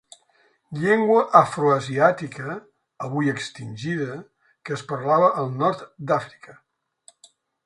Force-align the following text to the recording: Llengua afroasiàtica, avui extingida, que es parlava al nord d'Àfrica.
Llengua 0.83 1.17
afroasiàtica, 1.39 2.55
avui 3.09 3.31
extingida, 3.35 4.17
que 4.65 4.77
es 4.79 4.85
parlava 4.95 5.31
al 5.43 5.55
nord 5.61 5.89
d'Àfrica. 6.11 6.61